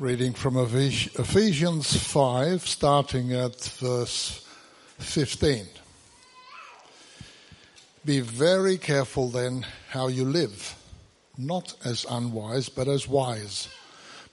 [0.00, 4.42] Reading from Ephesians 5, starting at verse
[4.96, 5.66] 15.
[8.06, 10.74] Be very careful then how you live,
[11.36, 13.68] not as unwise, but as wise,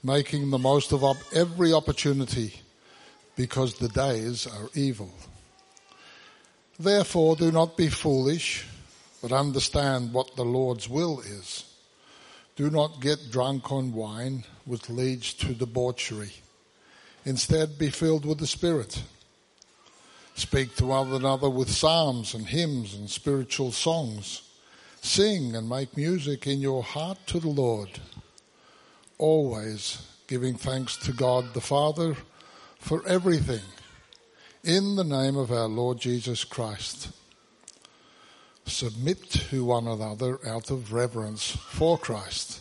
[0.02, 1.04] making the most of
[1.34, 2.62] every opportunity,
[3.36, 5.12] because the days are evil.
[6.80, 8.66] Therefore, do not be foolish,
[9.22, 11.66] but understand what the Lord's will is.
[12.58, 16.34] Do not get drunk on wine, which leads to debauchery.
[17.24, 19.04] Instead, be filled with the Spirit.
[20.34, 24.42] Speak to one another with psalms and hymns and spiritual songs.
[25.02, 27.90] Sing and make music in your heart to the Lord.
[29.20, 32.18] Always giving thanks to God the Father
[32.80, 33.66] for everything
[34.64, 37.10] in the name of our Lord Jesus Christ.
[38.68, 42.60] Submit to one another out of reverence for Christ.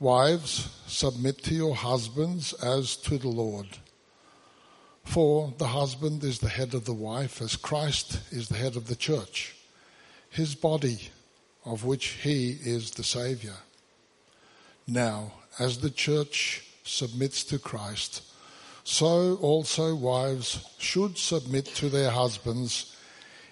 [0.00, 3.68] Wives, submit to your husbands as to the Lord.
[5.04, 8.86] For the husband is the head of the wife, as Christ is the head of
[8.86, 9.54] the church,
[10.30, 11.10] his body,
[11.66, 13.56] of which he is the Saviour.
[14.86, 18.22] Now, as the church submits to Christ,
[18.84, 22.96] so also wives should submit to their husbands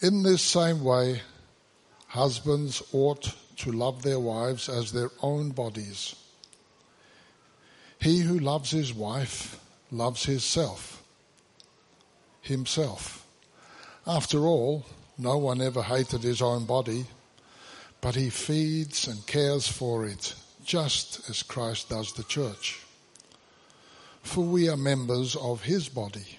[0.00, 1.22] In this same way,
[2.06, 6.14] husbands ought to love their wives as their own bodies.
[8.00, 9.58] He who loves his wife
[9.90, 11.02] loves himself.
[12.42, 13.26] Himself.
[14.06, 14.86] After all,
[15.18, 17.06] no one ever hated his own body,
[18.00, 22.80] but he feeds and cares for it, just as Christ does the church.
[24.22, 26.38] For we are members of his body.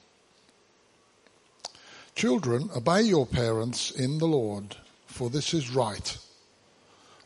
[2.15, 4.75] Children, obey your parents in the Lord,
[5.07, 6.17] for this is right.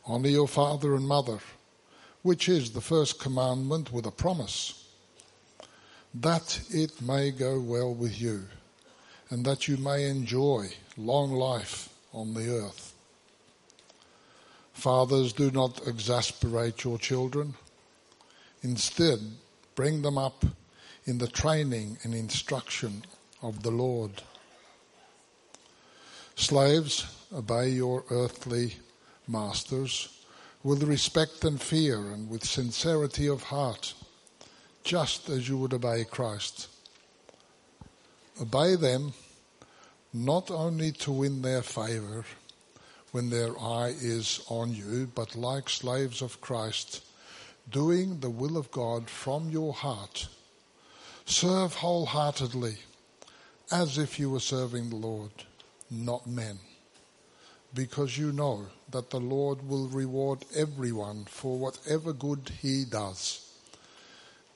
[0.05, 1.39] Honor your father and mother,
[2.21, 4.87] which is the first commandment with a promise,
[6.13, 8.45] that it may go well with you,
[9.29, 12.93] and that you may enjoy long life on the earth.
[14.73, 17.55] Fathers, do not exasperate your children.
[18.61, 19.19] Instead,
[19.73, 20.45] bring them up
[21.05, 23.03] in the training and instruction
[23.41, 24.21] of the Lord.
[26.35, 28.75] Slaves, obey your earthly
[29.25, 30.21] masters
[30.63, 33.93] with respect and fear and with sincerity of heart,
[34.83, 36.67] just as you would obey Christ.
[38.41, 39.13] Obey them
[40.13, 42.25] not only to win their favor
[43.13, 47.01] when their eye is on you, but like slaves of Christ,
[47.71, 50.27] doing the will of God from your heart.
[51.25, 52.75] Serve wholeheartedly
[53.71, 55.31] as if you were serving the Lord
[55.89, 56.59] not men,
[57.73, 63.47] because you know that the Lord will reward everyone for whatever good he does,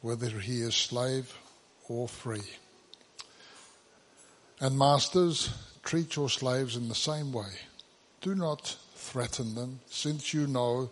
[0.02, 1.34] whether he is slave
[1.88, 2.50] or free.
[4.60, 5.50] And masters,
[5.84, 7.52] treat your slaves in the same way.
[8.22, 10.90] Do not threaten them, since you know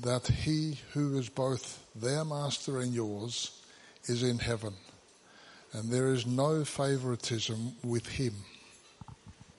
[0.00, 3.60] that he who is both their master and yours
[4.04, 4.74] is in heaven,
[5.72, 8.34] and there is no favoritism with him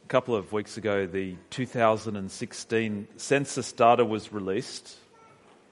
[0.10, 4.98] couple of weeks ago, the 2016 census data was released.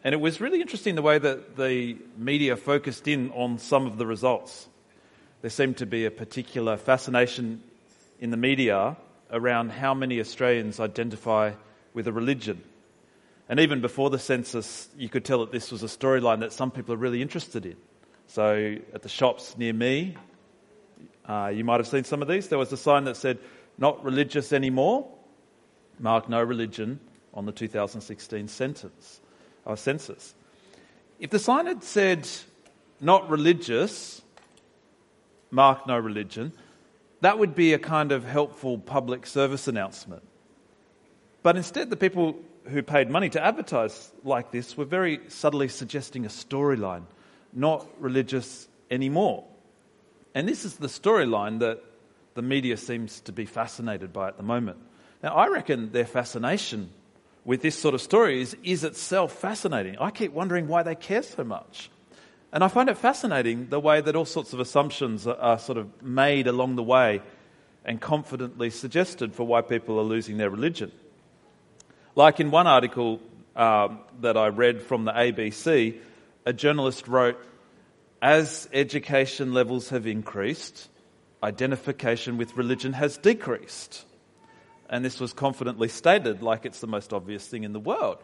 [0.03, 3.97] And it was really interesting the way that the media focused in on some of
[3.97, 4.69] the results.
[5.41, 7.63] There seemed to be a particular fascination
[8.19, 8.95] in the media
[9.31, 11.53] around how many Australians identify
[11.95, 12.61] with a religion.
[13.49, 16.69] And even before the census, you could tell that this was a storyline that some
[16.69, 17.75] people are really interested in.
[18.27, 20.15] So at the shops near me,
[21.25, 22.49] uh, you might have seen some of these.
[22.49, 23.39] There was a sign that said,
[23.77, 25.07] not religious anymore,
[25.99, 26.99] mark no religion
[27.33, 29.21] on the 2016 sentence,
[29.65, 30.33] uh, census.
[31.19, 32.27] If the sign had said
[32.99, 34.21] not religious,
[35.51, 36.51] mark no religion,
[37.21, 40.23] that would be a kind of helpful public service announcement.
[41.43, 46.25] But instead, the people who paid money to advertise like this were very subtly suggesting
[46.25, 47.03] a storyline,
[47.53, 49.45] not religious anymore.
[50.35, 51.81] And this is the storyline that
[52.37, 54.77] the media seems to be fascinated by at the moment.
[55.21, 56.91] Now, I reckon their fascination
[57.43, 59.97] with this sort of story is, is itself fascinating.
[59.99, 61.89] I keep wondering why they care so much.
[62.53, 65.79] And I find it fascinating the way that all sorts of assumptions are, are sort
[65.79, 67.21] of made along the way
[67.83, 70.91] and confidently suggested for why people are losing their religion.
[72.15, 73.19] Like in one article
[73.55, 75.97] um, that I read from the ABC,
[76.45, 77.39] a journalist wrote,
[78.21, 80.87] As education levels have increased,
[81.43, 84.05] identification with religion has decreased.
[84.89, 88.17] And this was confidently stated like it's the most obvious thing in the world.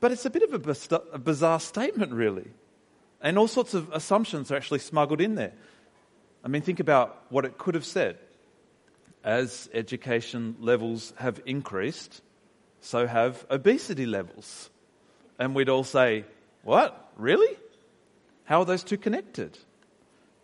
[0.00, 2.50] But it's a bit of a, a bizarre statement, really.
[3.20, 5.52] And all sorts of assumptions are actually smuggled in there.
[6.42, 8.18] I mean, think about what it could have said.
[9.22, 12.22] As education levels have increased,
[12.80, 14.70] so have obesity levels.
[15.38, 16.24] And we'd all say,
[16.62, 17.12] What?
[17.16, 17.58] Really?
[18.44, 19.58] How are those two connected?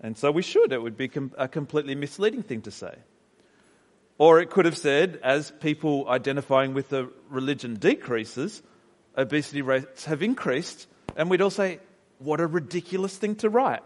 [0.00, 0.72] And so we should.
[0.72, 2.94] It would be a completely misleading thing to say.
[4.18, 8.62] Or it could have said, as people identifying with the religion decreases,
[9.16, 10.86] obesity rates have increased.
[11.16, 11.80] And we'd all say,
[12.18, 13.82] What a ridiculous thing to write.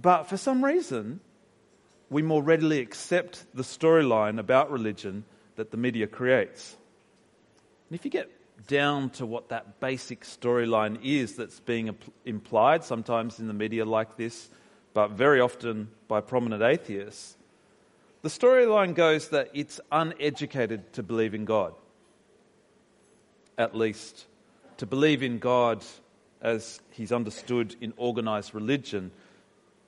[0.00, 1.20] But for some reason,
[2.10, 5.24] we more readily accept the storyline about religion
[5.56, 6.76] that the media creates.
[7.88, 8.30] And if you get
[8.66, 14.16] down to what that basic storyline is that's being implied, sometimes in the media like
[14.16, 14.48] this,
[14.96, 17.36] but very often by prominent atheists,
[18.22, 21.74] the storyline goes that it's uneducated to believe in God.
[23.58, 24.24] At least,
[24.78, 25.84] to believe in God
[26.40, 29.10] as he's understood in organized religion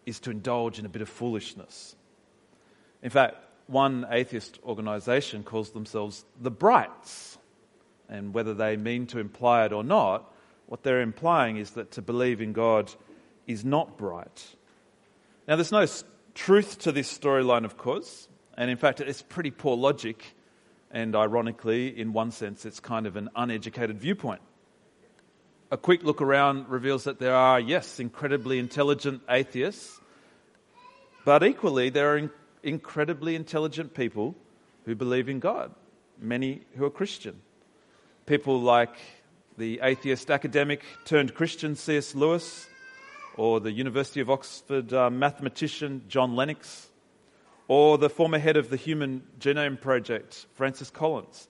[0.04, 1.96] is to indulge in a bit of foolishness.
[3.02, 7.38] In fact, one atheist organization calls themselves the Brights
[8.10, 10.30] and whether they mean to imply it or not,
[10.66, 12.92] what they're implying is that to believe in God
[13.46, 14.56] is not bright.
[15.48, 15.86] Now, there's no
[16.34, 18.28] truth to this storyline, of course,
[18.58, 20.36] and in fact, it's pretty poor logic,
[20.90, 24.42] and ironically, in one sense, it's kind of an uneducated viewpoint.
[25.70, 29.98] A quick look around reveals that there are, yes, incredibly intelligent atheists,
[31.24, 32.30] but equally, there are in-
[32.62, 34.34] incredibly intelligent people
[34.84, 35.74] who believe in God,
[36.20, 37.40] many who are Christian
[38.26, 38.94] people like
[39.56, 42.14] the atheist academic turned Christian C.S.
[42.14, 42.68] Lewis,
[43.38, 46.90] or the University of Oxford uh, mathematician John Lennox,
[47.68, 51.48] or the former head of the Human Genome Project, Francis Collins.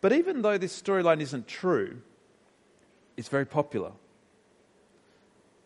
[0.00, 2.00] But even though this storyline isn't true,
[3.16, 3.92] it's very popular.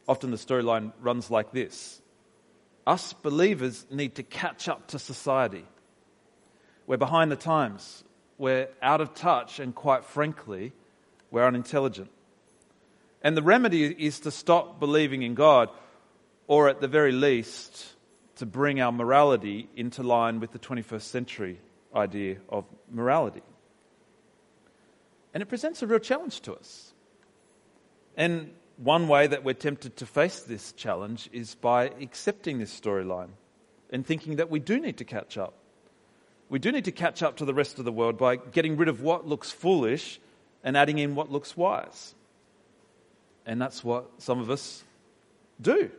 [0.08, 2.02] Often the storyline runs like this
[2.84, 5.64] Us believers need to catch up to society.
[6.88, 8.02] We're behind the times
[8.36, 10.72] we're out of touch, and quite frankly,
[11.30, 12.10] we're unintelligent.
[13.22, 15.70] And the remedy is to stop believing in God,
[16.46, 17.86] or at the very least,
[18.36, 21.60] to bring our morality into line with the 21st century
[21.94, 23.42] idea of morality.
[25.32, 26.92] And it presents a real challenge to us.
[28.16, 33.30] And one way that we're tempted to face this challenge is by accepting this storyline
[33.90, 35.54] and thinking that we do need to catch up
[36.52, 38.90] we do need to catch up to the rest of the world by getting rid
[38.90, 40.20] of what looks foolish
[40.62, 42.14] and adding in what looks wise.
[43.46, 44.84] And that's what some of us
[45.60, 45.90] do.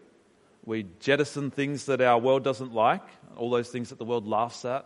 [0.65, 3.03] We jettison things that our world doesn't like,
[3.35, 4.85] all those things that the world laughs at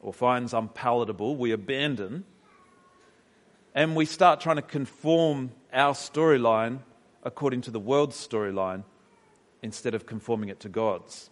[0.00, 2.24] or finds unpalatable, we abandon.
[3.74, 6.80] And we start trying to conform our storyline
[7.22, 8.82] according to the world's storyline
[9.62, 11.30] instead of conforming it to God's.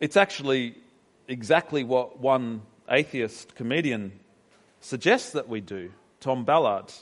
[0.00, 0.74] It's actually
[1.28, 4.18] exactly what one atheist comedian
[4.80, 6.92] suggests that we do, Tom Ballard.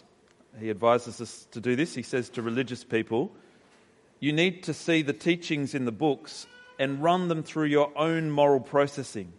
[0.58, 1.94] He advises us to do this.
[1.94, 3.32] He says to religious people,
[4.18, 6.46] You need to see the teachings in the books
[6.78, 9.32] and run them through your own moral processing.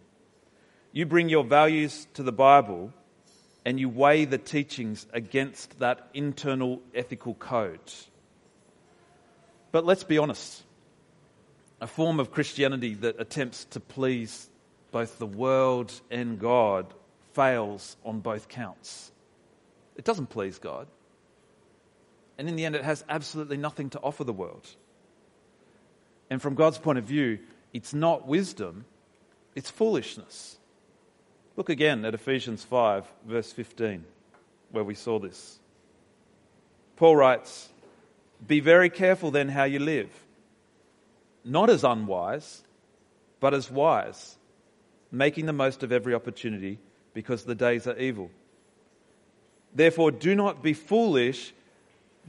[0.92, 2.92] You bring your values to the Bible
[3.64, 7.80] and you weigh the teachings against that internal ethical code.
[9.70, 10.62] But let's be honest
[11.80, 14.48] a form of Christianity that attempts to please
[14.92, 16.94] both the world and God
[17.32, 19.10] fails on both counts.
[19.96, 20.86] It doesn't please God.
[22.42, 24.66] And in the end, it has absolutely nothing to offer the world.
[26.28, 27.38] And from God's point of view,
[27.72, 28.84] it's not wisdom,
[29.54, 30.56] it's foolishness.
[31.56, 34.04] Look again at Ephesians 5, verse 15,
[34.72, 35.60] where we saw this.
[36.96, 37.68] Paul writes,
[38.44, 40.10] Be very careful then how you live,
[41.44, 42.64] not as unwise,
[43.38, 44.36] but as wise,
[45.12, 46.80] making the most of every opportunity
[47.14, 48.32] because the days are evil.
[49.72, 51.54] Therefore, do not be foolish,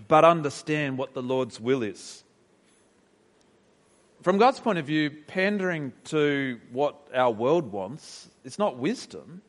[0.08, 2.24] but understand what the Lord's will is.
[4.22, 9.42] From God's point of view, pandering to what our world wants is not wisdom.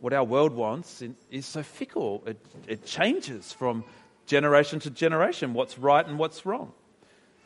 [0.00, 3.84] What our world wants is so fickle, it, it changes from
[4.26, 6.72] generation to generation what's right and what's wrong.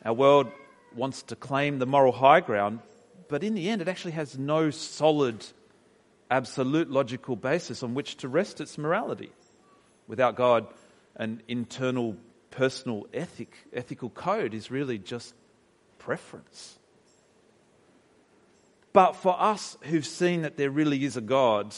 [0.05, 0.51] Our world
[0.95, 2.79] wants to claim the moral high ground,
[3.27, 5.45] but in the end, it actually has no solid
[6.29, 9.31] absolute logical basis on which to rest its morality.
[10.07, 10.67] Without God,
[11.15, 12.17] an internal
[12.51, 15.33] personal ethic, ethical code is really just
[15.99, 16.77] preference.
[18.93, 21.73] But for us who've seen that there really is a God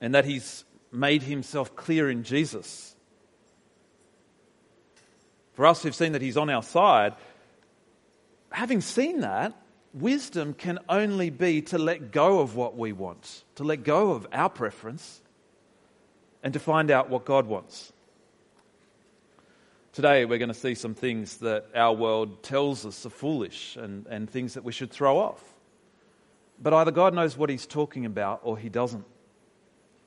[0.00, 2.96] and that He's made Himself clear in Jesus,
[5.52, 7.14] for us who've seen that He's on our side,
[8.50, 9.54] having seen that,
[9.94, 14.26] wisdom can only be to let go of what we want, to let go of
[14.32, 15.20] our preference,
[16.42, 17.92] and to find out what God wants.
[19.92, 24.06] Today, we're going to see some things that our world tells us are foolish and,
[24.06, 25.42] and things that we should throw off.
[26.60, 29.04] But either God knows what He's talking about or He doesn't.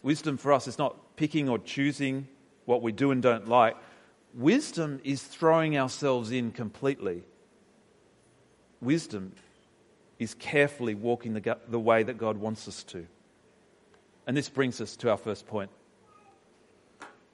[0.04, 2.28] Wisdom for us is not picking or choosing
[2.66, 3.76] what we do and don't like.
[4.34, 7.24] Wisdom is throwing ourselves in completely.
[8.82, 9.34] Wisdom
[10.20, 13.06] is carefully walking the, the way that God wants us to.
[14.26, 15.70] And this brings us to our first point.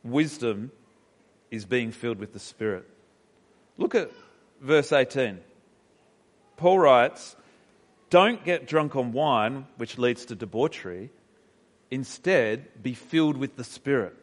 [0.04, 0.72] Wisdom
[1.52, 2.88] is being filled with the Spirit.
[3.78, 4.12] Look at
[4.62, 5.40] verse 18.
[6.58, 7.36] Paul writes,
[8.10, 11.12] Don't get drunk on wine, which leads to debauchery.
[11.92, 14.16] Instead, be filled with the Spirit.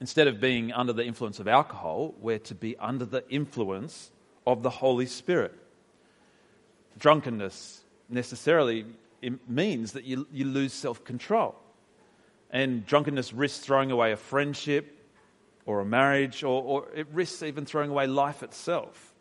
[0.00, 4.10] Instead of being under the influence of alcohol, we're to be under the influence
[4.46, 5.54] of the Holy Spirit
[6.98, 8.86] drunkenness necessarily
[9.48, 11.54] means that you, you lose self control.
[12.56, 14.98] And drunkenness risks throwing away a friendship
[15.66, 19.12] or a marriage, or, or it risks even throwing away life itself.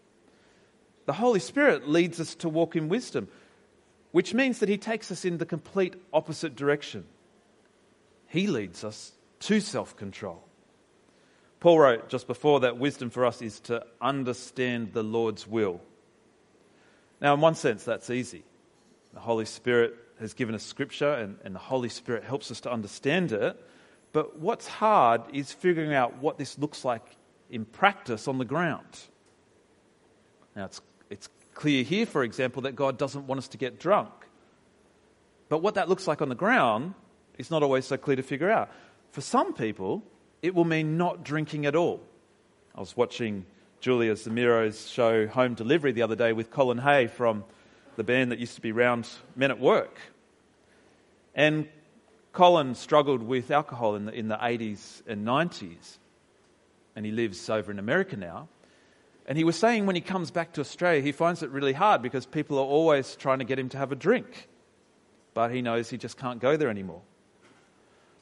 [1.06, 3.28] The Holy Spirit leads us to walk in wisdom,
[4.14, 7.04] which means that He takes us in the complete opposite direction.
[8.28, 9.12] He leads us
[9.42, 10.42] to self control.
[11.60, 15.82] Paul wrote just before that wisdom for us is to understand the Lord's will.
[17.20, 18.46] Now, in one sense, that's easy.
[19.14, 22.72] The Holy Spirit has given us scripture, and, and the Holy Spirit helps us to
[22.72, 23.62] understand it.
[24.14, 27.04] But what's hard is figuring out what this looks like
[27.50, 28.88] in practice on the ground.
[30.56, 34.10] Now, it's, it's clear here, for example, that God doesn't want us to get drunk.
[35.50, 36.94] But what that looks like on the ground
[37.38, 38.70] is not always so clear to figure out.
[39.12, 40.02] For some people,
[40.42, 42.02] it will mean not drinking at all.
[42.74, 43.46] I was watching
[43.80, 47.44] Julia Zemiro's show Home Delivery the other day with Colin Hay from
[47.96, 50.00] the band that used to be Round Men at Work.
[51.34, 51.68] And
[52.32, 55.98] Colin struggled with alcohol in the, in the 80s and 90s,
[56.96, 58.48] and he lives over in America now.
[59.28, 62.02] And he was saying when he comes back to Australia, he finds it really hard
[62.02, 64.48] because people are always trying to get him to have a drink.
[65.34, 67.02] But he knows he just can't go there anymore.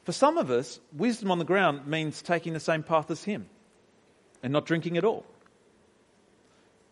[0.04, 3.46] For some of us, wisdom on the ground means taking the same path as him
[4.42, 5.24] and not drinking at all.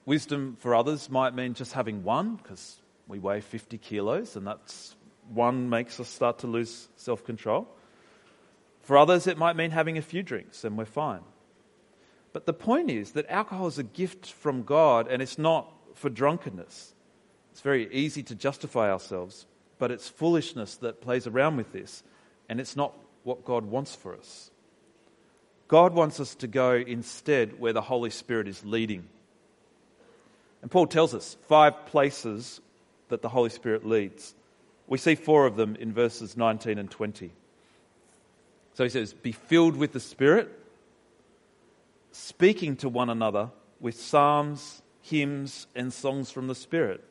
[0.05, 4.97] Wisdom for others might mean just having one, because we weigh 50 kilos, and that's
[5.29, 7.69] one makes us start to lose self control.
[8.81, 11.21] For others, it might mean having a few drinks, and we're fine.
[12.33, 16.11] But the point is that alcohol is a gift from God, and it's not for
[16.11, 16.95] drunkenness.
[17.53, 19.47] It's very easy to justify ourselves,
[19.79, 22.03] but it's foolishness that plays around with this,
[22.49, 24.51] and it's not what God wants for us.
[25.69, 29.09] God wants us to go instead where the Holy Spirit is leading.
[30.63, 32.61] And Paul tells us five places
[33.09, 34.35] that the Holy Spirit leads.
[34.87, 37.33] We see four of them in verses 19 and 20.
[38.75, 40.49] So he says, Be filled with the Spirit,
[42.13, 43.51] speaking to one another
[43.81, 47.05] with psalms, hymns, and songs from the Spirit.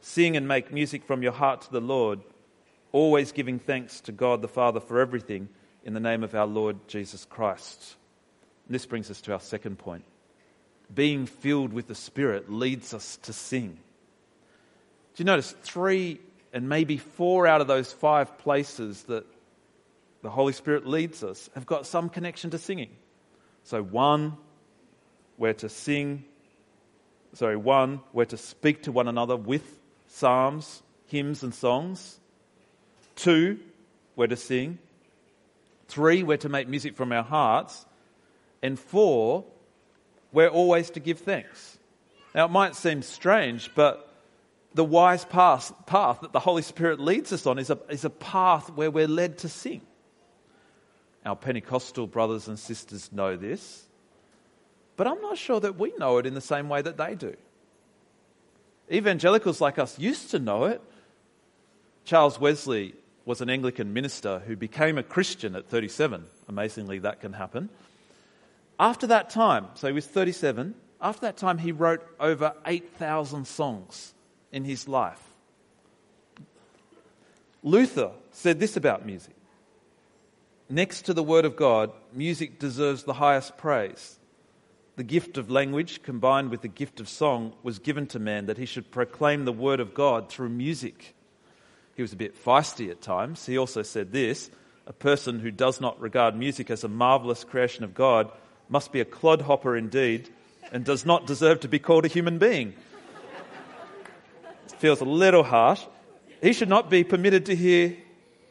[0.00, 2.20] Sing and make music from your heart to the Lord,
[2.92, 5.48] always giving thanks to God the Father for everything
[5.84, 7.96] in the name of our Lord Jesus Christ.
[8.66, 10.04] And this brings us to our second point
[10.94, 13.78] being filled with the Spirit leads us to sing.
[15.14, 16.20] Do you notice three
[16.52, 19.26] and maybe four out of those five places that
[20.22, 22.90] the Holy Spirit leads us have got some connection to singing?
[23.64, 24.36] So, one,
[25.36, 26.24] we're to sing,
[27.34, 32.18] sorry, one, we're to speak to one another with psalms, hymns, and songs.
[33.14, 33.58] Two,
[34.16, 34.78] we're to sing.
[35.88, 37.84] Three, we're to make music from our hearts.
[38.62, 39.44] And four,
[40.32, 41.78] we're always to give thanks.
[42.34, 44.12] Now, it might seem strange, but
[44.74, 48.10] the wise path, path that the Holy Spirit leads us on is a, is a
[48.10, 49.80] path where we're led to sing.
[51.24, 53.86] Our Pentecostal brothers and sisters know this,
[54.96, 57.34] but I'm not sure that we know it in the same way that they do.
[58.90, 60.80] Evangelicals like us used to know it.
[62.04, 62.94] Charles Wesley
[63.24, 66.24] was an Anglican minister who became a Christian at 37.
[66.48, 67.68] Amazingly, that can happen.
[68.78, 74.14] After that time, so he was 37, after that time, he wrote over 8,000 songs
[74.52, 75.22] in his life.
[77.62, 79.34] Luther said this about music
[80.70, 84.18] Next to the Word of God, music deserves the highest praise.
[84.96, 88.58] The gift of language combined with the gift of song was given to man that
[88.58, 91.14] he should proclaim the Word of God through music.
[91.94, 93.46] He was a bit feisty at times.
[93.46, 94.50] He also said this
[94.86, 98.32] a person who does not regard music as a marvelous creation of God
[98.68, 100.28] must be a clodhopper indeed
[100.72, 102.74] and does not deserve to be called a human being.
[104.78, 105.82] Feels a little harsh.
[106.40, 107.96] He should not be permitted to hear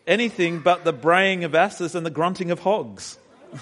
[0.05, 3.17] anything but the braying of asses and the grunting of hogs.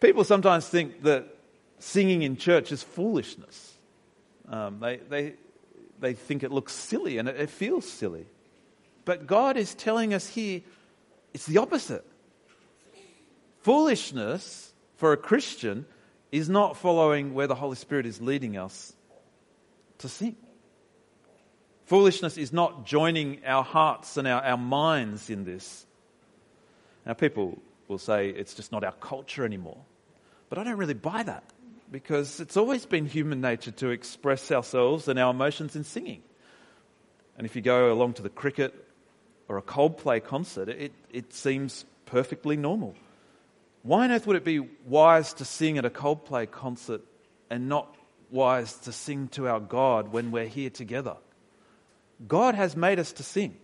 [0.00, 1.36] People sometimes think that
[1.78, 3.74] singing in church is foolishness.
[4.48, 5.34] Um, they, they,
[6.00, 8.26] they think it looks silly and it, it feels silly.
[9.04, 10.62] But God is telling us here
[11.32, 12.04] it's the opposite.
[13.62, 15.86] Foolishness for a Christian
[16.30, 18.92] is not following where the Holy Spirit is leading us
[19.98, 20.36] to sing.
[21.86, 25.86] Foolishness is not joining our hearts and our, our minds in this.
[27.04, 29.78] Now, people will say it's just not our culture anymore.
[30.48, 31.44] But I don't really buy that
[31.90, 36.22] because it's always been human nature to express ourselves and our emotions in singing.
[37.36, 38.74] And if you go along to the cricket
[39.48, 42.94] or a Coldplay concert, it, it seems perfectly normal.
[43.82, 47.02] Why on earth would it be wise to sing at a Coldplay concert
[47.50, 47.94] and not
[48.30, 51.16] wise to sing to our God when we're here together?
[52.26, 53.56] God has made us to sing.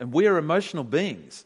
[0.00, 1.44] And we are emotional beings.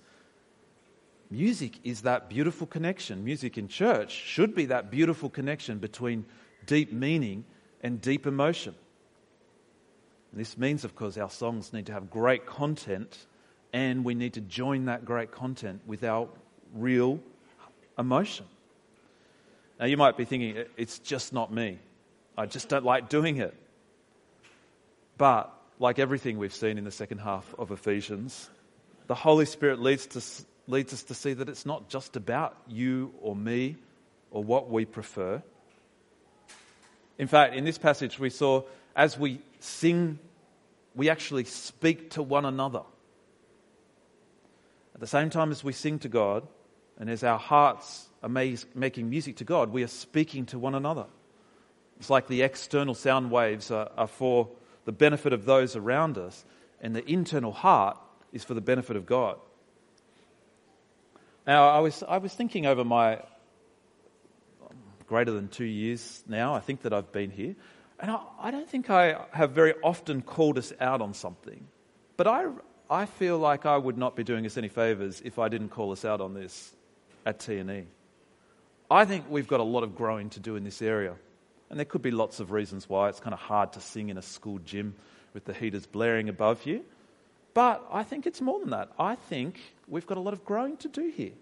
[1.31, 3.25] Music is that beautiful connection.
[3.25, 6.25] Music in church should be that beautiful connection between
[6.65, 7.45] deep meaning
[7.83, 8.75] and deep emotion.
[10.31, 13.27] And this means, of course, our songs need to have great content
[13.73, 16.29] and we need to join that great content with our
[16.75, 17.21] real
[17.99, 18.47] emotion.
[19.79, 21.79] Now, you might be thinking, it's just not me.
[22.37, 23.55] I just don't like doing it.
[25.19, 28.49] But, like everything we've seen in the second half of Ephesians,
[29.07, 30.23] the Holy Spirit leads, to,
[30.67, 33.77] leads us to see that it's not just about you or me
[34.31, 35.43] or what we prefer.
[37.19, 38.63] In fact, in this passage, we saw
[38.95, 40.19] as we sing,
[40.95, 42.83] we actually speak to one another.
[44.95, 46.47] At the same time as we sing to God,
[46.99, 51.07] and as our hearts are making music to God, we are speaking to one another.
[51.99, 54.49] It's like the external sound waves are, are for
[54.85, 56.45] the benefit of those around us,
[56.81, 57.99] and the internal heart
[58.33, 59.39] is for the benefit of God.
[61.47, 63.21] Now, I was, I was thinking over my
[65.07, 67.55] greater than two years now, I think that I've been here,
[68.01, 71.67] and I, I don't think I have very often called us out on something.
[72.17, 72.47] But I,
[72.91, 75.93] I feel like I would not be doing us any favours if I didn't call
[75.93, 76.76] us out on this
[77.27, 77.85] at TNE.
[78.91, 81.15] I think we've got a lot of growing to do in this area.
[81.69, 83.09] And there could be lots of reasons why.
[83.09, 84.95] It's kind of hard to sing in a school gym
[85.35, 86.85] with the heaters blaring above you.
[87.53, 88.93] But I think it's more than that.
[88.99, 91.33] I think we've got a lot of growing to do here.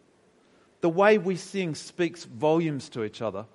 [0.80, 3.46] The way we sing speaks volumes to each other,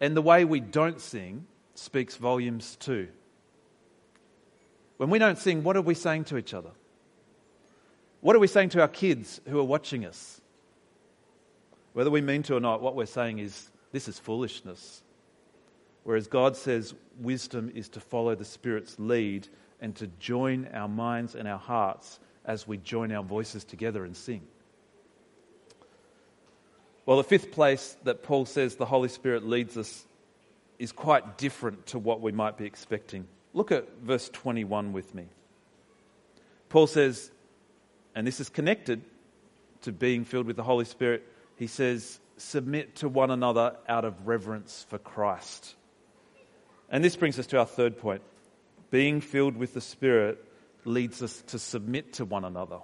[0.00, 3.08] and the way we don't sing speaks volumes too.
[4.96, 6.70] When we don't sing, what are we saying to each other?
[8.20, 10.40] What are we saying to our kids who are watching us?
[11.98, 15.02] Whether we mean to or not, what we're saying is this is foolishness.
[16.04, 19.48] Whereas God says wisdom is to follow the Spirit's lead
[19.80, 24.16] and to join our minds and our hearts as we join our voices together and
[24.16, 24.42] sing.
[27.04, 30.04] Well, the fifth place that Paul says the Holy Spirit leads us
[30.78, 33.26] is quite different to what we might be expecting.
[33.54, 35.24] Look at verse 21 with me.
[36.68, 37.32] Paul says,
[38.14, 39.02] and this is connected
[39.82, 41.26] to being filled with the Holy Spirit
[41.58, 45.74] he says, submit to one another out of reverence for Christ.
[46.88, 48.22] And this brings us to our third point.
[48.90, 50.42] Being filled with the Spirit
[50.84, 52.78] leads us to submit to one another.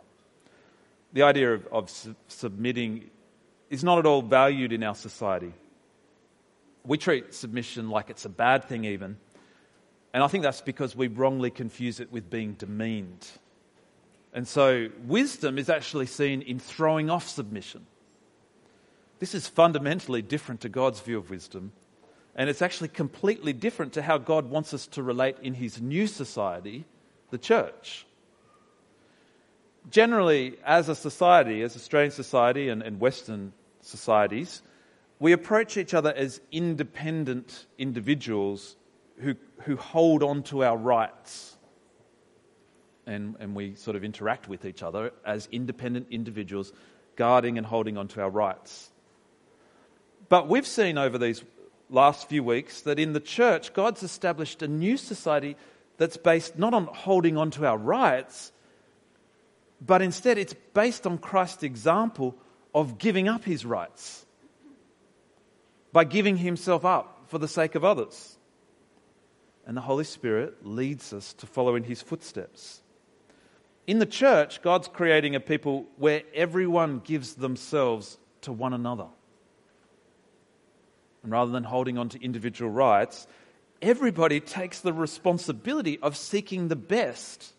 [1.13, 3.11] The idea of, of su- submitting
[3.71, 5.53] is not at all valued in our society.
[6.85, 9.17] We treat submission like it's a bad thing, even.
[10.13, 13.27] And I think that's because we wrongly confuse it with being demeaned.
[14.35, 17.87] And so, wisdom is actually seen in throwing off submission.
[19.25, 21.73] This is fundamentally different to God's view of wisdom,
[22.37, 26.07] and it's actually completely different to how God wants us to relate in His new
[26.07, 26.85] society,
[27.31, 28.05] the church.
[29.89, 34.61] Generally, as a society, as Australian society and, and Western societies,
[35.19, 38.77] we approach each other as independent individuals
[39.21, 41.57] who, who hold on to our rights.
[43.07, 46.75] And, and we sort of interact with each other as independent individuals,
[47.17, 48.91] guarding and holding on to our rights.
[50.29, 51.43] But we've seen over these
[51.91, 55.57] last few weeks that in the church, God's established a new society
[55.97, 58.53] that's based not on holding on to our rights,
[59.81, 62.37] but instead it's based on Christ's example
[62.75, 64.27] of giving up his rights
[65.93, 68.37] by giving himself up for the sake of others.
[69.67, 72.83] And the Holy Spirit leads us to follow in his footsteps.
[73.87, 79.07] In the church, God's creating a people where everyone gives themselves to one another.
[81.25, 83.27] And rather than holding on to individual rights,
[83.81, 87.55] everybody takes the responsibility of seeking the best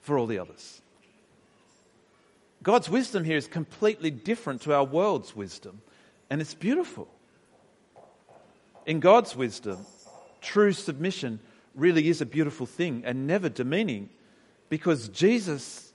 [0.00, 0.80] for all the others.
[2.62, 5.82] God's wisdom here is completely different to our world's wisdom,
[6.30, 7.08] and it's beautiful.
[8.86, 9.84] In God's wisdom,
[10.40, 11.40] true submission
[11.74, 14.08] really is a beautiful thing and never demeaning
[14.68, 15.92] because Jesus,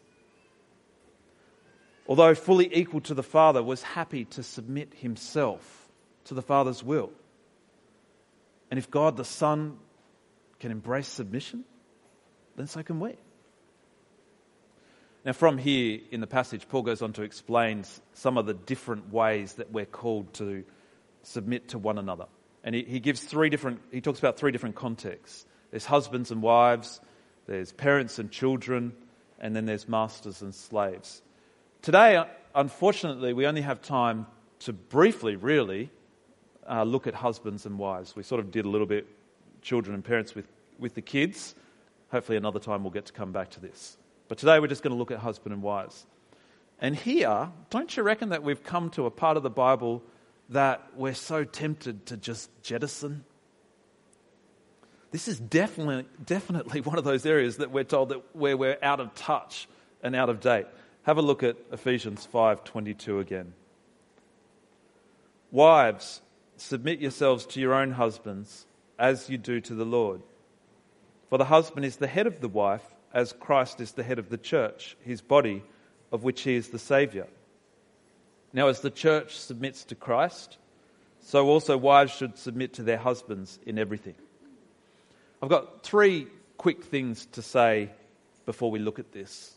[2.08, 5.83] although fully equal to the Father, was happy to submit himself
[6.25, 7.12] to the Father's will.
[8.69, 9.77] And if God the Son
[10.59, 11.63] can embrace submission,
[12.55, 13.15] then so can we.
[15.25, 19.12] Now, from here in the passage, Paul goes on to explain some of the different
[19.12, 20.65] ways that we're called to
[21.21, 22.25] submit to one another.
[22.63, 26.43] And he, he gives three different, he talks about three different contexts there's husbands and
[26.43, 27.01] wives,
[27.47, 28.93] there's parents and children,
[29.39, 31.23] and then there's masters and slaves.
[31.81, 34.27] Today, uh, unfortunately, we only have time
[34.59, 35.89] to briefly, really,
[36.69, 38.15] uh, look at husbands and wives.
[38.15, 39.08] We sort of did a little bit
[39.62, 40.47] children and parents with,
[40.80, 41.56] with the kids.
[42.12, 43.97] Hopefully, another time we'll get to come back to this.
[44.28, 46.06] But today, we're just going to look at husband and wives.
[46.80, 50.04] And here, don't you reckon that we've come to a part of the Bible
[50.49, 53.23] that we're so tempted to just jettison.
[55.12, 58.99] This is definitely, definitely one of those areas that we're told that where we're out
[58.99, 59.67] of touch
[60.02, 60.65] and out of date.
[61.04, 63.54] Have a look at Ephesians 5:22 again.
[65.52, 66.21] Wives,
[66.58, 68.66] submit yourselves to your own husbands
[69.00, 70.22] as you do to the Lord.
[71.30, 74.30] For the husband is the head of the wife, as Christ is the head of
[74.30, 75.63] the church, his body,
[76.12, 77.28] of which he is the Saviour.
[78.54, 80.58] Now, as the church submits to Christ,
[81.20, 84.16] so also wives should submit to their husbands in everything.
[85.42, 87.89] I've got three quick things to say
[88.46, 89.54] before we look at this.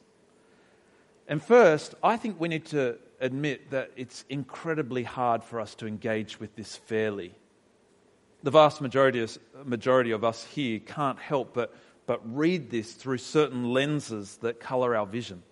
[1.28, 5.86] And first, I think we need to admit that it's incredibly hard for us to
[5.86, 7.34] engage with this fairly.
[8.42, 11.74] The vast majority of, majority of us here can't help but,
[12.06, 15.42] but read this through certain lenses that colour our vision.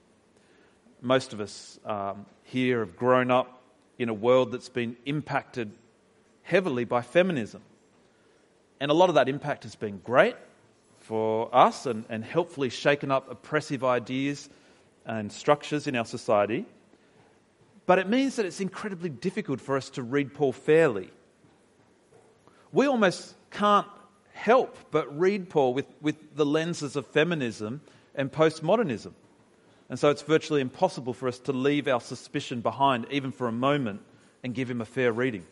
[1.01, 3.63] Most of us um, here have grown up
[3.99, 5.71] in a world that's been impacted
[6.43, 7.63] heavily by feminism.
[8.81, 10.37] And a lot of that impact has been great
[10.99, 14.49] for us and, and helpfully shaken up oppressive ideas
[15.07, 16.65] and structures in our society.
[17.87, 21.11] But it means that it's incredibly difficult for us to read Paul fairly.
[22.73, 23.87] We almost can't
[24.33, 27.83] help but read Paul with, with the lenses of feminism
[28.15, 29.13] and postmodernism.
[29.89, 33.53] And so it's virtually impossible for us to leave our suspicion behind, even for a
[33.53, 34.01] moment,
[34.43, 35.45] and give him a fair reading.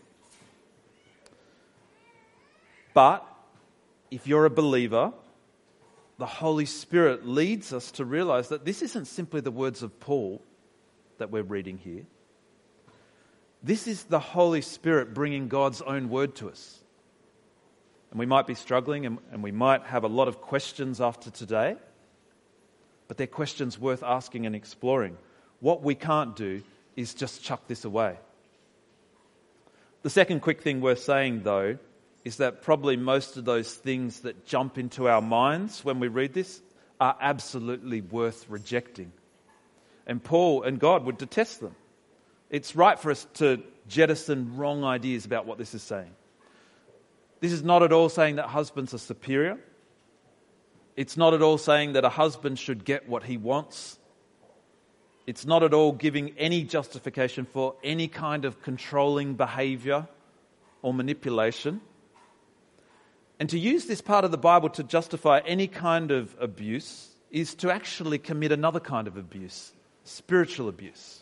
[2.94, 3.26] But
[4.10, 5.12] if you're a believer,
[6.18, 10.42] the Holy Spirit leads us to realize that this isn't simply the words of Paul
[11.18, 12.04] that we're reading here.
[13.62, 16.80] This is the Holy Spirit bringing God's own word to us.
[18.10, 21.30] And we might be struggling and, and we might have a lot of questions after
[21.30, 21.76] today
[23.12, 25.18] but they're questions worth asking and exploring.
[25.60, 26.62] What we can't do
[26.96, 28.16] is just chuck this away.
[30.00, 31.76] The second quick thing worth saying, though,
[32.24, 36.32] is that probably most of those things that jump into our minds when we read
[36.32, 36.62] this
[36.98, 39.12] are absolutely worth rejecting.
[40.06, 41.74] And Paul and God would detest them.
[42.52, 46.14] It's right for us to jettison wrong ideas about what this is saying.
[47.40, 49.58] This is not at all saying that husbands are superior.
[50.94, 53.98] It's not at all saying that a husband should get what he wants.
[55.26, 60.06] It's not at all giving any justification for any kind of controlling behavior
[60.82, 61.80] or manipulation.
[63.40, 67.54] And to use this part of the Bible to justify any kind of abuse is
[67.56, 69.72] to actually commit another kind of abuse
[70.04, 71.21] spiritual abuse.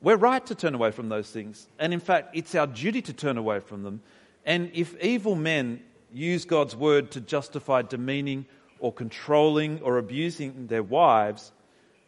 [0.00, 1.66] We're right to turn away from those things.
[1.78, 4.00] And in fact, it's our duty to turn away from them.
[4.44, 5.82] And if evil men
[6.12, 8.46] use God's word to justify demeaning
[8.78, 11.52] or controlling or abusing their wives,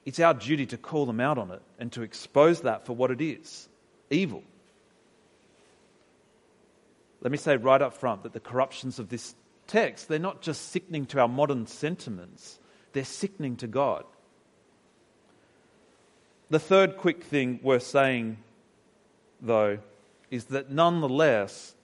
[0.07, 3.11] it's our duty to call them out on it and to expose that for what
[3.11, 3.69] it is
[4.09, 4.43] evil.
[7.21, 9.35] Let me say right up front that the corruptions of this
[9.67, 12.59] text, they're not just sickening to our modern sentiments,
[12.93, 14.05] they're sickening to God.
[16.51, 18.37] The third quick thing worth saying,
[19.41, 19.79] though,
[20.31, 21.75] is that nonetheless,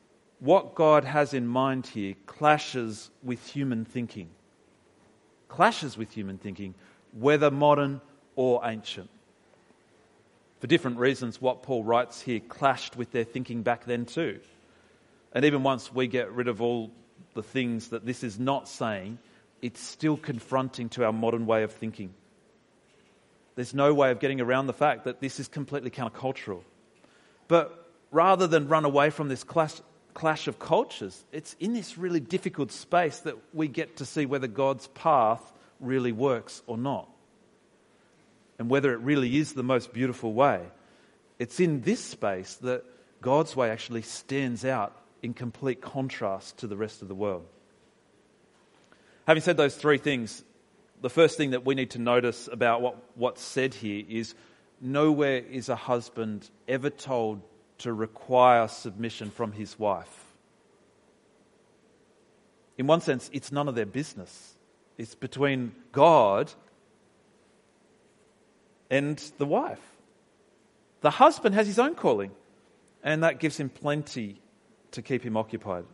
[0.40, 4.28] what God has in mind here clashes with human thinking.
[5.48, 6.74] Clashes with human thinking,
[7.12, 8.00] whether modern
[8.34, 9.08] or ancient.
[10.58, 14.40] For different reasons, what Paul writes here clashed with their thinking back then, too.
[15.32, 16.90] And even once we get rid of all
[17.34, 19.18] the things that this is not saying,
[19.62, 22.12] it's still confronting to our modern way of thinking.
[23.56, 26.62] There's no way of getting around the fact that this is completely countercultural.
[27.48, 29.80] But rather than run away from this clash,
[30.14, 34.46] clash of cultures, it's in this really difficult space that we get to see whether
[34.46, 35.40] God's path
[35.80, 37.08] really works or not.
[38.58, 40.60] And whether it really is the most beautiful way.
[41.38, 42.84] It's in this space that
[43.20, 47.46] God's way actually stands out in complete contrast to the rest of the world.
[49.26, 50.44] Having said those three things,
[51.02, 54.34] the first thing that we need to notice about what, what's said here is
[54.80, 57.42] nowhere is a husband ever told
[57.78, 60.24] to require submission from his wife.
[62.78, 64.54] In one sense, it's none of their business.
[64.98, 66.52] It's between God
[68.90, 69.80] and the wife.
[71.00, 72.30] The husband has his own calling,
[73.02, 74.40] and that gives him plenty
[74.92, 75.84] to keep him occupied.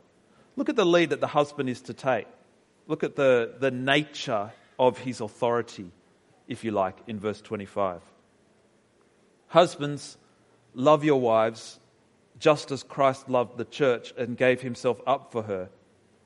[0.57, 2.27] Look at the lead that the husband is to take.
[2.87, 4.53] Look at the, the nature
[4.89, 5.93] of his authority,
[6.49, 8.01] if you like, in verse 25.
[9.47, 10.17] Husbands,
[10.75, 11.79] love your wives
[12.41, 15.69] just as Christ loved the church and gave himself up for her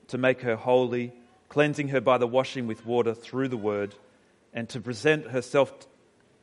[0.07, 1.13] to make her holy,
[1.49, 3.93] cleansing her by the washing with water through the word,
[4.53, 5.71] and to present herself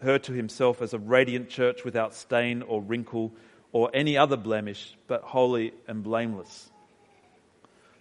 [0.01, 3.33] her to himself as a radiant church without stain or wrinkle
[3.73, 6.71] or any other blemish, but holy and blameless.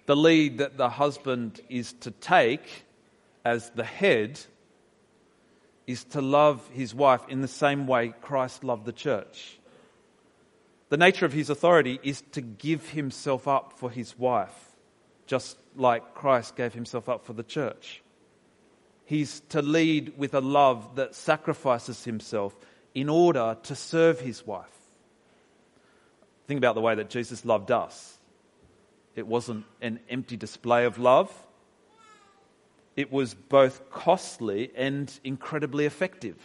[0.06, 2.86] The lead that the husband is to take
[3.46, 4.40] as the head
[5.86, 9.60] is to love his wife in the same way Christ loved the church.
[10.90, 14.74] The nature of his authority is to give himself up for his wife,
[15.26, 18.02] just like Christ gave himself up for the church.
[19.06, 22.56] He's to lead with a love that sacrifices himself
[22.94, 24.68] in order to serve his wife.
[26.48, 28.18] Think about the way that Jesus loved us.
[29.16, 31.32] It wasn't an empty display of love,
[32.96, 36.38] it was both costly and incredibly effective.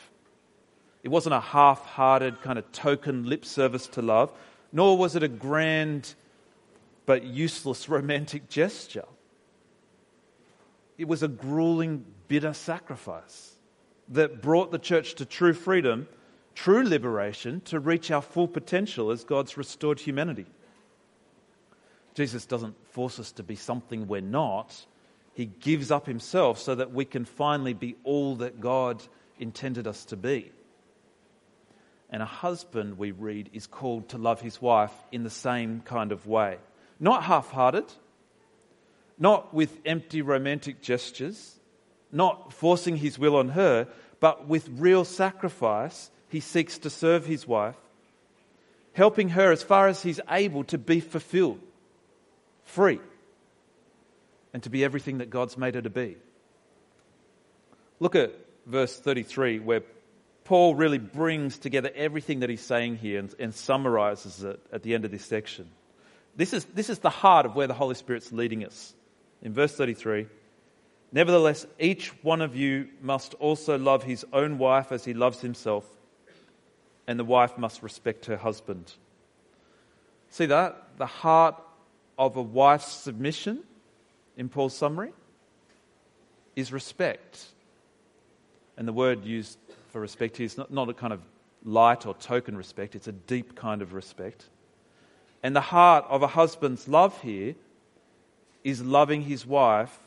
[1.02, 4.32] It wasn't a half hearted kind of token lip service to love,
[4.72, 6.14] nor was it a grand
[7.06, 9.06] but useless romantic gesture.
[10.96, 13.54] It was a grueling, bitter sacrifice
[14.08, 16.08] that brought the church to true freedom,
[16.54, 20.46] true liberation, to reach our full potential as God's restored humanity.
[22.14, 24.84] Jesus doesn't force us to be something we're not.
[25.38, 29.00] He gives up himself so that we can finally be all that God
[29.38, 30.50] intended us to be.
[32.10, 36.10] And a husband, we read, is called to love his wife in the same kind
[36.10, 36.58] of way.
[36.98, 37.84] Not half hearted,
[39.16, 41.60] not with empty romantic gestures,
[42.10, 43.86] not forcing his will on her,
[44.18, 47.76] but with real sacrifice, he seeks to serve his wife,
[48.92, 51.60] helping her as far as he's able to be fulfilled,
[52.64, 52.98] free
[54.52, 56.16] and to be everything that God's made her to be.
[58.00, 58.32] Look at
[58.66, 59.82] verse 33, where
[60.44, 64.94] Paul really brings together everything that he's saying here and, and summarizes it at the
[64.94, 65.68] end of this section.
[66.36, 68.94] This is, this is the heart of where the Holy Spirit's leading us.
[69.42, 70.26] In verse 33,
[71.10, 75.84] Nevertheless, each one of you must also love his own wife as he loves himself,
[77.06, 78.92] and the wife must respect her husband.
[80.30, 80.98] See that?
[80.98, 81.54] The heart
[82.18, 83.64] of a wife's submission
[84.38, 85.12] in Paul's summary
[86.56, 87.44] is respect.
[88.78, 89.58] And the word used
[89.90, 91.20] for respect here is not, not a kind of
[91.64, 94.44] light or token respect, it's a deep kind of respect.
[95.42, 97.56] And the heart of a husband's love here
[98.62, 99.98] is loving his wife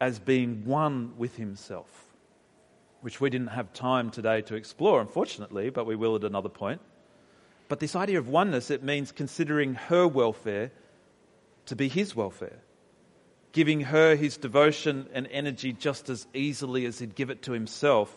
[0.00, 2.04] as being one with himself,
[3.02, 6.80] which we didn't have time today to explore, unfortunately, but we will at another point.
[7.68, 10.72] But this idea of oneness, it means considering her welfare
[11.66, 12.58] to be his welfare
[13.52, 18.16] giving her his devotion and energy just as easily as he'd give it to himself.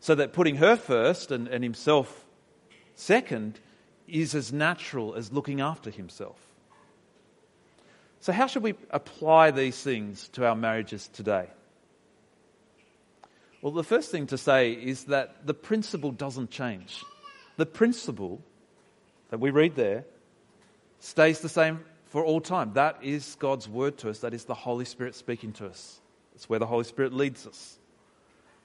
[0.00, 2.24] So that putting her first and, and himself
[3.00, 3.58] Second,
[4.06, 6.36] is as natural as looking after himself.
[8.20, 11.48] So, how should we apply these things to our marriages today?
[13.62, 17.02] Well, the first thing to say is that the principle doesn't change.
[17.56, 18.42] The principle
[19.30, 20.04] that we read there
[20.98, 22.72] stays the same for all time.
[22.74, 26.00] That is God's word to us, that is the Holy Spirit speaking to us.
[26.34, 27.78] It's where the Holy Spirit leads us.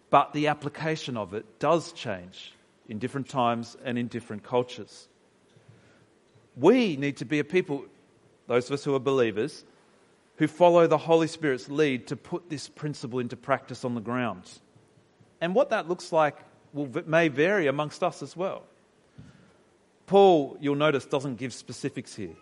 [0.10, 2.54] But the application of it does change
[2.90, 5.08] in different times and in different cultures.
[6.58, 7.86] We need to be a people,
[8.48, 9.64] those of us who are believers,
[10.38, 14.44] who follow the Holy Spirit's lead to put this principle into practice on the ground.
[15.40, 16.36] And what that looks like
[16.74, 18.64] will, may vary amongst us as well.
[20.08, 22.36] Paul, you'll notice, doesn't give specifics here.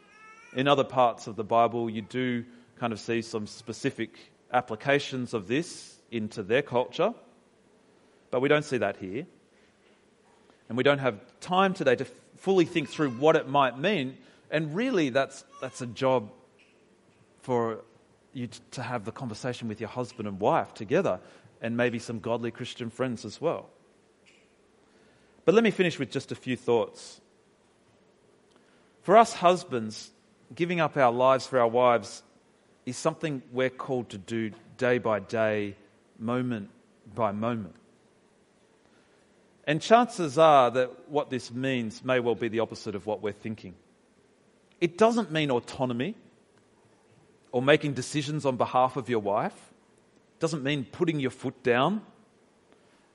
[0.56, 2.46] In other parts of the Bible, you do
[2.80, 4.18] kind of see some specific
[4.52, 7.14] applications of this into their culture,
[8.30, 9.26] but we don't see that here.
[10.70, 12.06] And we don't have time today to
[12.38, 14.18] fully think through what it might mean.
[14.52, 16.30] And really, that's, that's a job
[17.42, 17.82] for
[18.32, 21.20] you to have the conversation with your husband and wife together
[21.62, 23.70] and maybe some godly Christian friends as well.
[25.46, 27.22] But let me finish with just a few thoughts.
[29.02, 30.12] For us husbands,
[30.56, 32.24] giving up our lives for our wives
[32.86, 35.76] is something we're called to do day by day,
[36.20, 36.70] moment
[37.16, 37.76] by moment.
[39.66, 43.32] And chances are that what this means may well be the opposite of what we're
[43.32, 43.76] thinking.
[44.82, 46.16] It doesn't mean autonomy
[47.54, 49.54] or making decisions on behalf of your wife
[50.36, 52.02] It doesn't mean putting your foot down.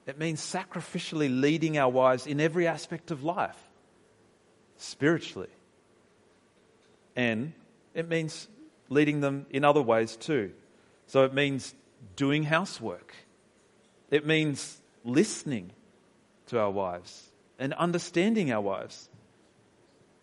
[0.07, 3.59] It means sacrificially leading our wives in every aspect of life,
[4.79, 5.51] spiritually.
[7.19, 7.53] And
[7.95, 8.47] it means
[8.89, 10.53] leading them in other ways too.
[11.09, 11.75] So it means
[12.15, 13.13] doing housework,
[14.09, 15.73] it means listening
[16.47, 19.09] to our wives and understanding our wives.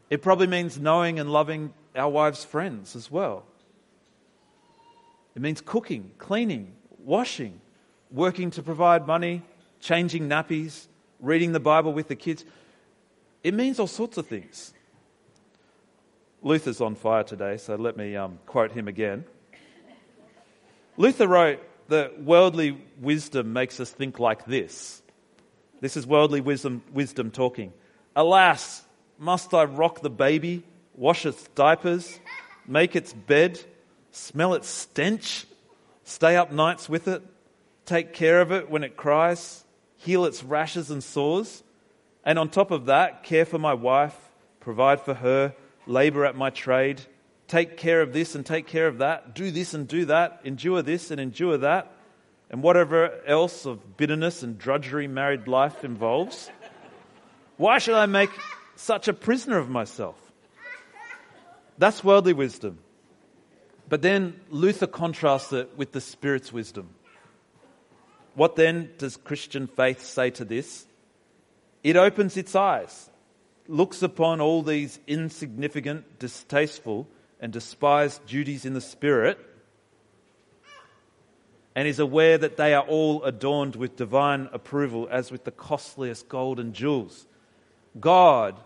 [0.10, 3.44] It probably means knowing and loving our wives' friends as well.
[5.36, 6.72] It means cooking, cleaning,
[7.04, 7.60] washing,
[8.10, 9.42] working to provide money,
[9.82, 10.88] changing nappies,
[11.20, 12.46] reading the Bible with the kids.
[13.44, 14.74] It means all sorts of things.
[16.46, 19.26] Luther's on fire today, so let me um, quote him again.
[20.96, 25.02] Luther wrote that worldly wisdom makes us think like this.
[25.82, 27.74] This is worldly wisdom, wisdom talking.
[28.16, 28.84] Alas,
[29.18, 30.62] must I rock the baby,
[30.94, 32.20] wash its diapers,
[32.68, 33.60] make its bed,
[34.12, 35.48] smell its stench,
[36.04, 37.24] stay up nights with it,
[37.88, 39.64] take care of it when it cries,
[39.98, 41.64] heal its rashes and sores,
[42.24, 44.16] and on top of that, care for my wife,
[44.60, 45.56] provide for her,
[45.88, 47.02] labor at my trade,
[47.48, 50.82] take care of this and take care of that, do this and do that, endure
[50.82, 51.92] this and endure that,
[52.50, 56.50] and whatever else of bitterness and drudgery married life involves.
[57.58, 58.32] Why should I make
[58.76, 60.20] such a prisoner of myself?
[61.78, 62.80] That's worldly wisdom.
[63.88, 66.90] But then Luther contrasts it with the Spirit's wisdom.
[68.34, 70.86] What then does Christian faith say to this?
[71.84, 73.10] It opens its eyes,
[73.68, 77.08] looks upon all these insignificant, distasteful,
[77.40, 79.40] and despised duties in the Spirit,
[81.76, 86.30] and is aware that they are all adorned with divine approval as with the costliest
[86.30, 87.28] gold and jewels.
[88.00, 88.60] God,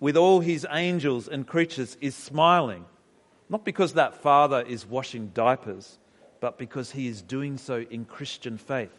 [0.00, 2.86] with all his angels and creatures, is smiling
[3.48, 5.98] not because that father is washing diapers,
[6.40, 8.90] but because he is doing so in Christian faith.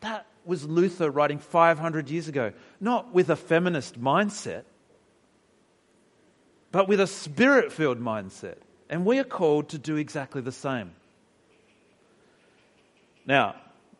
[0.00, 4.62] That was Luther writing 500 years ago, not with a feminist mindset,
[6.72, 8.56] but with a spirit filled mindset.
[8.88, 10.90] And we are called to do exactly the same.
[13.24, 13.54] Now,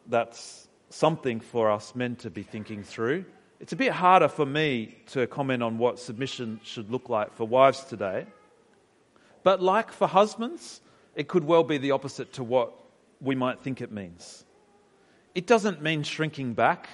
[0.08, 3.24] that's something for us men to be thinking through.
[3.60, 7.46] It's a bit harder for me to comment on what submission should look like for
[7.46, 8.26] wives today.
[9.44, 10.80] But like for husbands,
[11.14, 12.72] it could well be the opposite to what
[13.20, 14.44] we might think it means.
[15.34, 16.88] It doesn't mean shrinking back.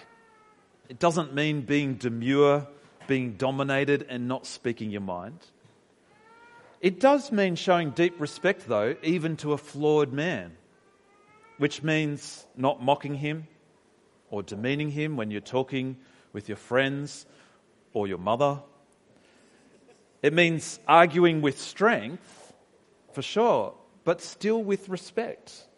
[0.88, 2.66] It doesn't mean being demure,
[3.06, 5.38] being dominated, and not speaking your mind.
[6.80, 10.56] It does mean showing deep respect, though, even to a flawed man,
[11.58, 13.46] which means not mocking him
[14.30, 15.96] or demeaning him when you're talking
[16.32, 17.26] with your friends
[17.92, 18.60] or your mother
[20.26, 22.52] it means arguing with strength,
[23.12, 25.68] for sure, but still with respect.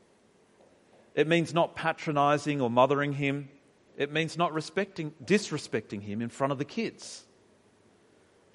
[1.14, 3.50] It means not patronizing or mothering him.
[3.98, 7.26] It means not respecting, disrespecting him in front of the kids.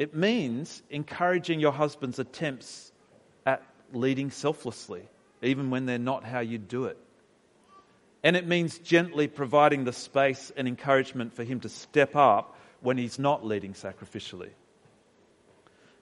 [0.03, 2.91] It means encouraging your husband's attempts
[3.45, 5.07] at leading selflessly,
[5.41, 6.97] even when they're not how you do it.
[8.21, 12.97] And it means gently providing the space and encouragement for him to step up when
[12.97, 14.49] he's not leading sacrificially.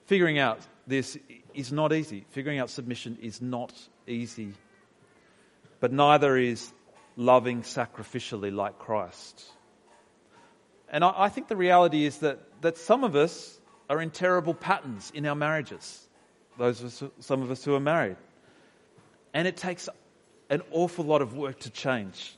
[0.06, 1.16] Figuring out this
[1.54, 2.26] is not easy.
[2.30, 3.72] Figuring out submission is not
[4.08, 4.52] easy.
[5.78, 6.72] But neither is
[7.14, 9.44] loving sacrificially like Christ.
[10.88, 14.54] And I, I think the reality is that, that some of us are in terrible
[14.54, 16.08] patterns in our marriages.
[16.58, 18.16] Those of us, some of us who are married.
[19.34, 19.88] And it takes
[20.50, 22.36] an awful lot of work to change.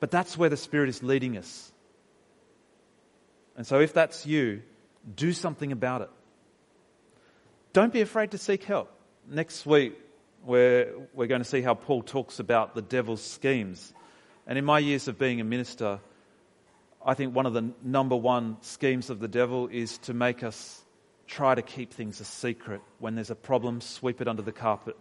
[0.00, 1.72] But that's where the Spirit is leading us.
[3.56, 4.62] And so, if that's you,
[5.14, 6.10] do something about it.
[7.72, 8.90] Don't be afraid to seek help.
[9.28, 9.94] Next week,
[10.44, 13.94] we're, we're going to see how Paul talks about the devil's schemes.
[14.46, 16.00] And in my years of being a minister,
[17.04, 20.84] I think one of the number one schemes of the devil is to make us
[21.26, 22.80] try to keep things a secret.
[22.98, 24.96] When there's a problem, sweep it under the carpet.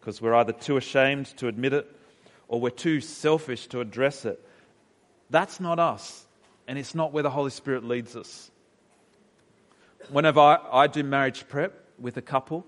[0.00, 1.90] Because we're either too ashamed to admit it
[2.48, 4.38] or we're too selfish to address it.
[5.30, 6.26] That's not us,
[6.68, 8.50] and it's not where the Holy Spirit leads us.
[10.10, 12.66] Whenever I, I do marriage prep with a couple,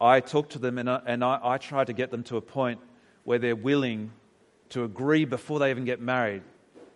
[0.00, 2.40] I talk to them and, I, and I, I try to get them to a
[2.40, 2.80] point
[3.24, 4.12] where they're willing
[4.70, 6.42] to agree before they even get married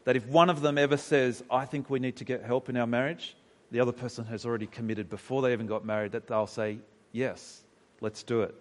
[0.09, 2.79] that if one of them ever says, I think we need to get help in
[2.79, 3.37] our marriage,
[3.71, 6.79] the other person has already committed before they even got married that they'll say,
[7.13, 7.63] Yes,
[8.01, 8.55] let's do it.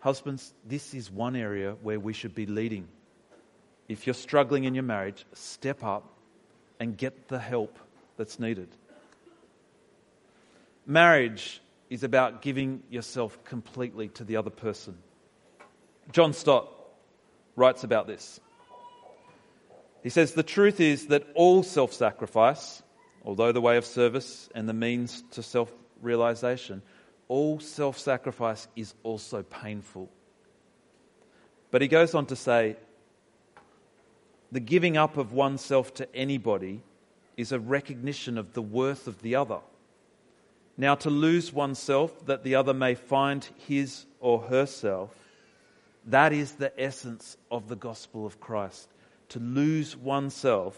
[0.00, 2.88] Husbands, this is one area where we should be leading.
[3.88, 6.14] If you're struggling in your marriage, step up
[6.80, 7.78] and get the help
[8.16, 8.70] that's needed.
[10.84, 14.98] Marriage is about giving yourself completely to the other person.
[16.10, 16.72] John Stott
[17.54, 18.40] writes about this.
[20.02, 22.82] He says, The truth is that all self sacrifice,
[23.24, 26.82] although the way of service and the means to self realization,
[27.28, 30.10] all self sacrifice is also painful.
[31.70, 32.76] But he goes on to say,
[34.52, 36.82] the giving up of oneself to anybody
[37.36, 39.60] is a recognition of the worth of the other.
[40.76, 45.14] Now, to lose oneself that the other may find his or herself,
[46.06, 48.88] that is the essence of the gospel of Christ.
[49.30, 50.76] To lose oneself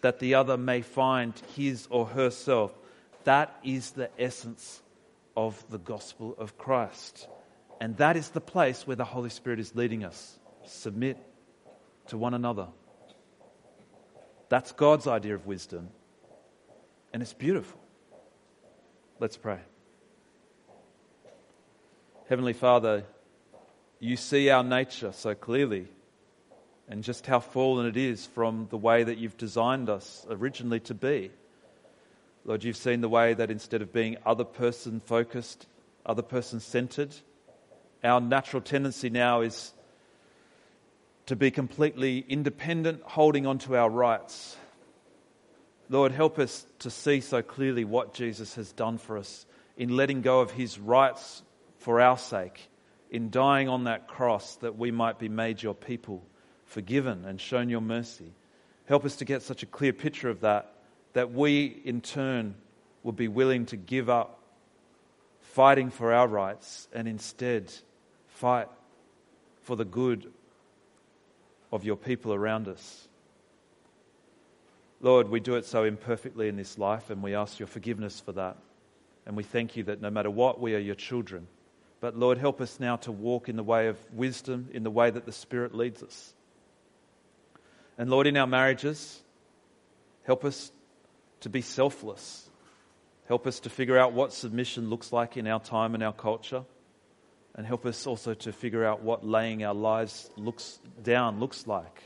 [0.00, 2.72] that the other may find his or herself,
[3.24, 4.80] that is the essence
[5.36, 7.28] of the gospel of Christ.
[7.80, 10.38] And that is the place where the Holy Spirit is leading us.
[10.66, 11.16] Submit
[12.08, 12.68] to one another.
[14.48, 15.90] That's God's idea of wisdom.
[17.12, 17.80] And it's beautiful.
[19.20, 19.58] Let's pray.
[22.28, 23.04] Heavenly Father,
[24.00, 25.88] you see our nature so clearly
[26.88, 30.94] and just how fallen it is from the way that you've designed us originally to
[30.94, 31.30] be.
[32.44, 35.66] Lord, you've seen the way that instead of being other person focused,
[36.06, 37.14] other person centered,
[38.02, 39.72] our natural tendency now is
[41.26, 44.56] to be completely independent, holding on to our rights.
[45.90, 49.44] Lord, help us to see so clearly what Jesus has done for us
[49.76, 51.42] in letting go of his rights
[51.78, 52.70] for our sake,
[53.10, 56.22] in dying on that cross that we might be made your people,
[56.68, 58.32] forgiven and shown your mercy.
[58.86, 60.72] Help us to get such a clear picture of that
[61.14, 62.54] that we in turn
[63.02, 64.38] would be willing to give up
[65.40, 67.72] fighting for our rights and instead
[68.28, 68.68] fight
[69.62, 70.30] for the good
[71.72, 73.08] of your people around us.
[75.00, 78.32] Lord, we do it so imperfectly in this life, and we ask your forgiveness for
[78.32, 78.56] that.
[79.26, 81.46] And we thank you that no matter what, we are your children.
[82.00, 85.10] But Lord, help us now to walk in the way of wisdom, in the way
[85.10, 86.34] that the Spirit leads us.
[87.98, 89.20] And Lord, in our marriages,
[90.22, 90.70] help us
[91.40, 92.48] to be selfless.
[93.26, 96.64] Help us to figure out what submission looks like in our time and our culture.
[97.56, 102.04] And help us also to figure out what laying our lives looks down looks like.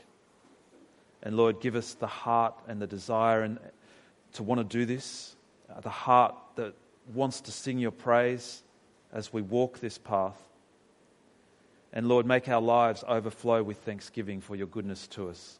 [1.21, 3.59] And Lord, give us the heart and the desire and
[4.33, 5.35] to want to do this,
[5.69, 6.73] uh, the heart that
[7.13, 8.63] wants to sing your praise
[9.13, 10.41] as we walk this path.
[11.93, 15.59] And Lord, make our lives overflow with thanksgiving for your goodness to us.